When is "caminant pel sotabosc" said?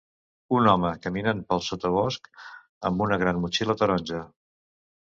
1.03-2.33